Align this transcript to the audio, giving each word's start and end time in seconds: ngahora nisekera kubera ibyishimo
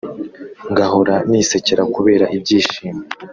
ngahora 0.71 1.15
nisekera 1.29 1.83
kubera 1.95 2.25
ibyishimo 2.35 3.03